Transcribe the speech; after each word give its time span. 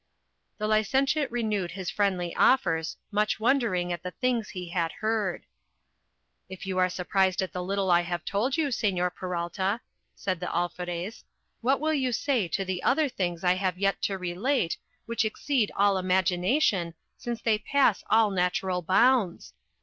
The 0.57 0.65
licentiate 0.67 1.29
renewed 1.31 1.69
his 1.73 1.91
friendly 1.91 2.35
offers, 2.35 2.97
much 3.11 3.39
wondering 3.39 3.93
at 3.93 4.01
the 4.01 4.09
things 4.09 4.49
he 4.49 4.69
had 4.69 4.91
heard. 4.93 5.45
If 6.49 6.65
you 6.65 6.79
are 6.79 6.89
surprised 6.89 7.39
at 7.43 7.53
the 7.53 7.61
little 7.61 7.91
I 7.91 8.01
have 8.01 8.25
told 8.25 8.57
you, 8.57 8.69
Señor 8.69 9.13
Peralta, 9.13 9.79
said 10.15 10.39
the 10.39 10.47
Alferez, 10.49 11.23
what 11.61 11.79
will 11.79 11.93
you 11.93 12.11
say 12.11 12.47
to 12.47 12.65
the 12.65 12.81
other 12.81 13.09
things 13.09 13.43
I 13.43 13.53
have 13.53 13.77
yet 13.77 14.01
to 14.01 14.17
relate, 14.17 14.75
which 15.05 15.23
exceed 15.23 15.71
all 15.75 15.99
imagination, 15.99 16.95
since 17.15 17.39
they 17.39 17.59
pass 17.59 18.03
all 18.09 18.31
natural 18.31 18.81
bounds? 18.81 19.53